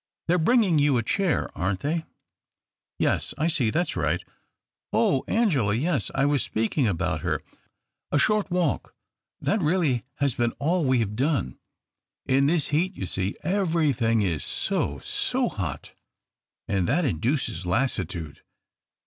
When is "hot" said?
15.47-15.91